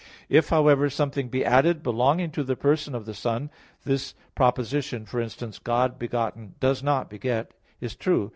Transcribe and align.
If, 0.29 0.49
however, 0.49 0.89
something 0.89 1.29
be 1.29 1.45
added 1.45 1.83
belonging 1.83 2.31
to 2.31 2.43
the 2.43 2.55
person 2.55 2.95
of 2.95 3.05
the 3.05 3.13
Son, 3.13 3.51
this 3.83 4.15
proposition, 4.33 5.05
for 5.05 5.21
instance, 5.21 5.59
"God 5.59 5.99
begotten 5.99 6.55
does 6.59 6.81
not 6.81 7.07
beget," 7.07 7.51
is 7.79 7.95
true. 7.95 8.29